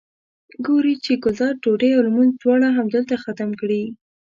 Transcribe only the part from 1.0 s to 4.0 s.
چې ګلداد ډوډۍ او لمونځ دواړه همدلته ختم کړي.